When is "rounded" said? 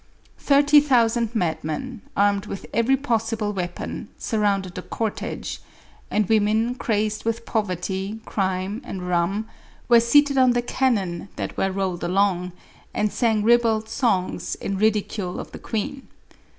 4.39-4.73